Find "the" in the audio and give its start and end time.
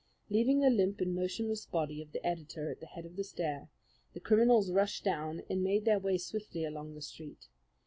0.61-0.69, 2.11-2.25, 2.79-2.87, 3.17-3.23, 4.13-4.19, 6.95-7.03